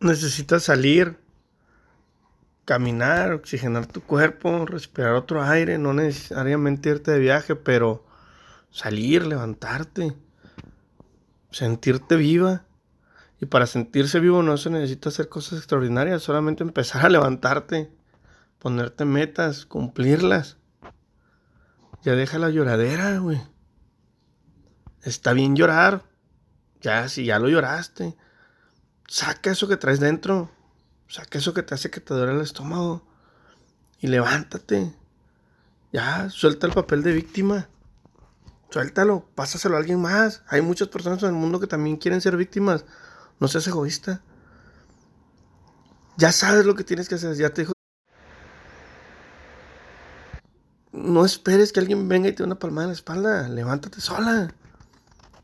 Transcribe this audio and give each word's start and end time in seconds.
necesitas 0.00 0.64
salir, 0.64 1.18
caminar, 2.64 3.32
oxigenar 3.32 3.86
tu 3.86 4.02
cuerpo, 4.02 4.66
respirar 4.66 5.14
otro 5.14 5.42
aire, 5.42 5.78
no 5.78 5.92
necesariamente 5.92 6.88
irte 6.90 7.10
de 7.10 7.18
viaje, 7.18 7.56
pero 7.56 8.06
salir, 8.70 9.26
levantarte, 9.26 10.14
sentirte 11.50 12.16
viva. 12.16 12.64
Y 13.40 13.46
para 13.46 13.66
sentirse 13.66 14.20
vivo 14.20 14.42
no 14.42 14.56
se 14.56 14.70
necesita 14.70 15.08
hacer 15.08 15.28
cosas 15.28 15.58
extraordinarias, 15.58 16.22
solamente 16.22 16.62
empezar 16.62 17.06
a 17.06 17.08
levantarte, 17.08 17.90
ponerte 18.58 19.04
metas, 19.04 19.64
cumplirlas. 19.64 20.58
Ya 22.02 22.14
deja 22.14 22.38
la 22.38 22.50
lloradera, 22.50 23.18
güey. 23.18 23.40
Está 25.02 25.32
bien 25.32 25.56
llorar. 25.56 26.04
Ya, 26.80 27.08
si 27.08 27.24
ya 27.24 27.38
lo 27.38 27.48
lloraste. 27.48 28.16
Saca 29.10 29.50
eso 29.50 29.66
que 29.66 29.76
traes 29.76 29.98
dentro. 29.98 30.52
Saca 31.08 31.36
eso 31.36 31.52
que 31.52 31.64
te 31.64 31.74
hace 31.74 31.90
que 31.90 31.98
te 31.98 32.14
duele 32.14 32.32
el 32.32 32.42
estómago. 32.42 33.02
Y 33.98 34.06
levántate. 34.06 34.94
Ya, 35.92 36.30
suelta 36.30 36.68
el 36.68 36.72
papel 36.72 37.02
de 37.02 37.12
víctima. 37.12 37.68
Suéltalo, 38.70 39.28
pásaselo 39.34 39.74
a 39.74 39.80
alguien 39.80 40.00
más. 40.00 40.44
Hay 40.46 40.62
muchas 40.62 40.86
personas 40.86 41.20
en 41.24 41.30
el 41.30 41.34
mundo 41.34 41.58
que 41.58 41.66
también 41.66 41.96
quieren 41.96 42.20
ser 42.20 42.36
víctimas. 42.36 42.84
No 43.40 43.48
seas 43.48 43.66
egoísta. 43.66 44.22
Ya 46.16 46.30
sabes 46.30 46.64
lo 46.64 46.76
que 46.76 46.84
tienes 46.84 47.08
que 47.08 47.16
hacer. 47.16 47.34
Ya 47.34 47.50
te 47.50 47.62
dijo. 47.62 47.72
No 50.92 51.24
esperes 51.24 51.72
que 51.72 51.80
alguien 51.80 52.08
venga 52.08 52.28
y 52.28 52.32
te 52.32 52.44
dé 52.44 52.46
una 52.46 52.60
palmada 52.60 52.84
en 52.84 52.90
la 52.90 52.94
espalda. 52.94 53.48
Levántate 53.48 54.00
sola. 54.00 54.54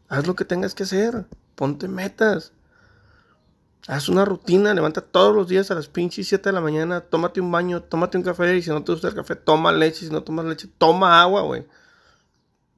Haz 0.09 0.25
lo 0.25 0.37
que 0.37 0.45
tengas 0.45 0.77
que 0.77 0.85
hacer. 0.85 1.27
Ponte 1.57 1.89
metas. 1.89 2.53
Haz 3.89 4.09
una 4.09 4.25
rutina. 4.25 4.75
Levanta 4.75 5.01
todos 5.01 5.35
los 5.35 5.49
días 5.49 5.71
a 5.71 5.75
las 5.75 5.89
pinches 5.89 6.29
7 6.29 6.49
de 6.49 6.53
la 6.53 6.61
mañana. 6.61 7.03
Tómate 7.03 7.41
un 7.41 7.53
baño. 7.53 7.83
Tómate 7.83 8.19
un 8.19 8.25
café. 8.25 8.57
Y 8.57 8.63
si 8.63 8.71
no 8.71 8.83
te 8.83 8.93
gusta 8.93 9.09
el 9.09 9.15
café, 9.15 9.37
toma 9.37 9.73
leche. 9.73 10.07
Si 10.07 10.11
no 10.11 10.23
tomas 10.23 10.47
leche, 10.47 10.69
toma 10.79 11.21
agua, 11.21 11.43
güey. 11.43 11.67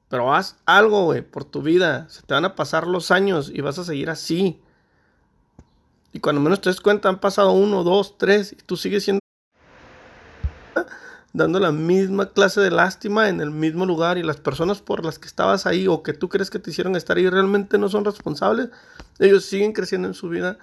Pero 0.09 0.33
haz 0.33 0.55
algo, 0.65 1.05
güey, 1.05 1.21
por 1.21 1.45
tu 1.45 1.61
vida. 1.61 2.07
Se 2.09 2.21
te 2.21 2.33
van 2.33 2.45
a 2.45 2.55
pasar 2.55 2.87
los 2.87 3.11
años 3.11 3.51
y 3.53 3.61
vas 3.61 3.79
a 3.79 3.83
seguir 3.83 4.09
así. 4.09 4.61
Y 6.13 6.19
cuando 6.19 6.41
menos 6.41 6.61
te 6.61 6.69
des 6.69 6.81
cuenta, 6.81 7.09
han 7.09 7.19
pasado 7.19 7.51
uno, 7.51 7.83
dos, 7.83 8.17
tres, 8.17 8.53
y 8.53 8.55
tú 8.55 8.75
sigues 8.75 9.03
siendo 9.03 9.19
dando 11.31 11.59
la 11.59 11.71
misma 11.71 12.31
clase 12.31 12.59
de 12.59 12.71
lástima 12.71 13.29
en 13.29 13.39
el 13.39 13.51
mismo 13.51 13.85
lugar 13.85 14.17
y 14.17 14.23
las 14.23 14.37
personas 14.37 14.81
por 14.81 15.05
las 15.05 15.19
que 15.19 15.27
estabas 15.27 15.67
ahí 15.67 15.87
o 15.87 16.01
que 16.01 16.13
tú 16.13 16.27
crees 16.27 16.49
que 16.49 16.57
te 16.57 16.71
hicieron 16.71 16.95
estar 16.95 17.17
ahí 17.17 17.29
realmente 17.29 17.77
no 17.77 17.87
son 17.87 18.03
responsables. 18.03 18.69
Ellos 19.19 19.45
siguen 19.45 19.73
creciendo 19.73 20.07
en 20.07 20.15
su 20.15 20.29
vida. 20.29 20.57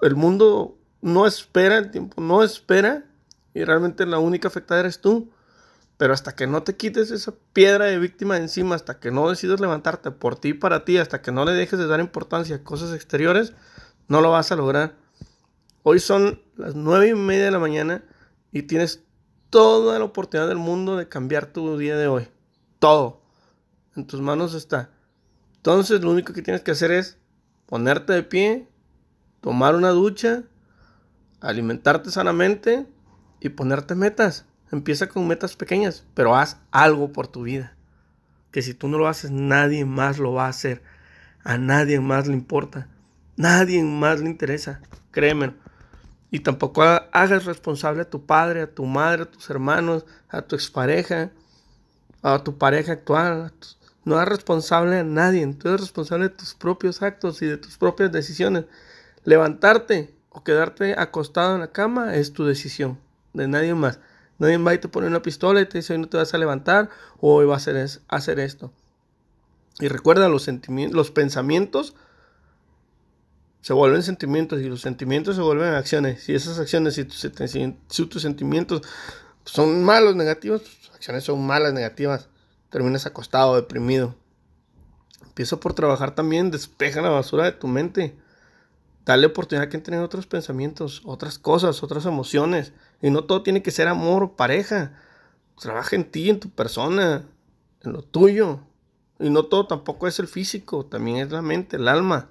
El 0.00 0.16
mundo 0.16 0.78
no 1.02 1.26
espera, 1.26 1.78
el 1.78 1.90
tiempo 1.90 2.20
no 2.20 2.42
espera 2.42 3.04
y 3.54 3.64
realmente 3.64 4.06
la 4.06 4.18
única 4.18 4.48
afectada 4.48 4.80
eres 4.80 5.00
tú. 5.00 5.30
Pero 5.96 6.14
hasta 6.14 6.34
que 6.34 6.46
no 6.46 6.62
te 6.62 6.76
quites 6.76 7.10
esa 7.10 7.34
piedra 7.52 7.84
de 7.84 7.98
víctima 7.98 8.36
de 8.36 8.40
encima, 8.40 8.74
hasta 8.74 8.98
que 8.98 9.10
no 9.10 9.28
decidas 9.28 9.60
levantarte 9.60 10.10
por 10.10 10.34
ti 10.34 10.48
y 10.48 10.54
para 10.54 10.86
ti, 10.86 10.96
hasta 10.96 11.20
que 11.20 11.30
no 11.30 11.44
le 11.44 11.52
dejes 11.52 11.78
de 11.78 11.86
dar 11.86 12.00
importancia 12.00 12.56
a 12.56 12.64
cosas 12.64 12.94
exteriores, 12.94 13.52
no 14.08 14.22
lo 14.22 14.30
vas 14.30 14.50
a 14.50 14.56
lograr. 14.56 14.96
Hoy 15.82 16.00
son 16.00 16.40
las 16.56 16.74
nueve 16.74 17.08
y 17.08 17.14
media 17.14 17.44
de 17.44 17.50
la 17.50 17.58
mañana 17.58 18.02
y 18.50 18.62
tienes 18.62 19.04
toda 19.50 19.98
la 19.98 20.06
oportunidad 20.06 20.48
del 20.48 20.56
mundo 20.56 20.96
de 20.96 21.06
cambiar 21.06 21.52
tu 21.52 21.76
día 21.76 21.98
de 21.98 22.06
hoy. 22.06 22.28
Todo. 22.78 23.20
En 23.94 24.06
tus 24.06 24.22
manos 24.22 24.54
está. 24.54 24.90
Entonces 25.56 26.00
lo 26.00 26.12
único 26.12 26.32
que 26.32 26.40
tienes 26.40 26.62
que 26.62 26.70
hacer 26.70 26.92
es 26.92 27.18
ponerte 27.66 28.14
de 28.14 28.22
pie, 28.22 28.69
tomar 29.40 29.74
una 29.74 29.90
ducha, 29.90 30.44
alimentarte 31.40 32.10
sanamente 32.10 32.86
y 33.40 33.50
ponerte 33.50 33.94
metas. 33.94 34.44
Empieza 34.72 35.08
con 35.08 35.26
metas 35.26 35.56
pequeñas, 35.56 36.04
pero 36.14 36.36
haz 36.36 36.58
algo 36.70 37.12
por 37.12 37.26
tu 37.26 37.42
vida. 37.42 37.76
Que 38.52 38.62
si 38.62 38.74
tú 38.74 38.88
no 38.88 38.98
lo 38.98 39.08
haces, 39.08 39.30
nadie 39.30 39.84
más 39.84 40.18
lo 40.18 40.32
va 40.32 40.46
a 40.46 40.50
hacer. 40.50 40.82
A 41.42 41.58
nadie 41.58 42.00
más 42.00 42.26
le 42.26 42.34
importa. 42.34 42.88
Nadie 43.36 43.82
más 43.82 44.20
le 44.20 44.30
interesa. 44.30 44.80
Créeme. 45.10 45.54
Y 46.30 46.40
tampoco 46.40 46.82
hagas 46.82 47.44
responsable 47.44 48.02
a 48.02 48.10
tu 48.10 48.24
padre, 48.26 48.62
a 48.62 48.72
tu 48.72 48.84
madre, 48.84 49.22
a 49.22 49.30
tus 49.30 49.50
hermanos, 49.50 50.04
a 50.28 50.42
tu 50.42 50.54
expareja, 50.54 51.32
a 52.22 52.44
tu 52.44 52.56
pareja 52.58 52.92
actual. 52.92 53.52
No 54.04 54.16
hagas 54.16 54.28
responsable 54.28 54.98
a 54.98 55.04
nadie. 55.04 55.44
Tú 55.54 55.68
eres 55.68 55.80
responsable 55.80 56.28
de 56.28 56.34
tus 56.34 56.54
propios 56.54 57.02
actos 57.02 57.42
y 57.42 57.46
de 57.46 57.56
tus 57.56 57.76
propias 57.76 58.12
decisiones. 58.12 58.66
Levantarte 59.24 60.14
o 60.30 60.42
quedarte 60.42 60.94
acostado 60.98 61.54
en 61.54 61.60
la 61.60 61.72
cama 61.72 62.14
es 62.14 62.32
tu 62.32 62.44
decisión, 62.44 62.98
de 63.32 63.48
nadie 63.48 63.74
más. 63.74 64.00
Nadie 64.38 64.56
va 64.56 64.72
y 64.72 64.78
te 64.78 64.88
pone 64.88 65.06
una 65.06 65.20
pistola 65.20 65.60
y 65.60 65.66
te 65.66 65.78
dice 65.78 65.92
hoy 65.92 65.98
no 65.98 66.08
te 66.08 66.16
vas 66.16 66.32
a 66.32 66.38
levantar 66.38 66.88
o 67.18 67.34
hoy 67.34 67.46
vas 67.46 67.68
a 67.68 67.72
hacer, 68.08 68.40
esto. 68.40 68.72
Y 69.80 69.88
recuerda, 69.88 70.28
los, 70.30 70.42
sentimientos, 70.42 70.96
los 70.96 71.10
pensamientos 71.10 71.94
se 73.60 73.74
vuelven 73.74 74.02
sentimientos 74.02 74.60
y 74.62 74.68
los 74.68 74.80
sentimientos 74.80 75.36
se 75.36 75.42
vuelven 75.42 75.74
acciones. 75.74 76.22
Si 76.22 76.34
esas 76.34 76.58
acciones, 76.58 76.94
si 76.94 77.04
tus, 77.04 77.18
si 77.18 78.06
tus 78.06 78.22
sentimientos 78.22 78.80
son 79.44 79.84
malos, 79.84 80.16
negativos, 80.16 80.62
tus 80.62 80.90
acciones 80.94 81.24
son 81.24 81.46
malas, 81.46 81.74
negativas, 81.74 82.30
terminas 82.70 83.04
acostado, 83.04 83.56
deprimido. 83.56 84.14
Empieza 85.22 85.58
por 85.60 85.74
trabajar 85.74 86.14
también, 86.14 86.50
despeja 86.50 87.02
la 87.02 87.10
basura 87.10 87.44
de 87.44 87.52
tu 87.52 87.68
mente. 87.68 88.16
Dale 89.04 89.26
oportunidad 89.26 89.68
que 89.68 89.78
tener 89.78 90.00
otros 90.00 90.26
pensamientos, 90.26 91.02
otras 91.04 91.38
cosas, 91.38 91.82
otras 91.82 92.06
emociones. 92.06 92.72
Y 93.00 93.10
no 93.10 93.24
todo 93.24 93.42
tiene 93.42 93.62
que 93.62 93.70
ser 93.70 93.88
amor 93.88 94.22
o 94.22 94.36
pareja. 94.36 94.92
Trabaja 95.58 95.96
en 95.96 96.10
ti, 96.10 96.30
en 96.30 96.40
tu 96.40 96.50
persona, 96.50 97.24
en 97.82 97.92
lo 97.92 98.02
tuyo. 98.02 98.60
Y 99.18 99.30
no 99.30 99.44
todo 99.44 99.66
tampoco 99.66 100.06
es 100.06 100.18
el 100.18 100.28
físico, 100.28 100.86
también 100.86 101.18
es 101.18 101.30
la 101.30 101.42
mente, 101.42 101.76
el 101.76 101.88
alma. 101.88 102.30